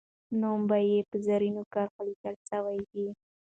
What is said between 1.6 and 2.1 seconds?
کرښو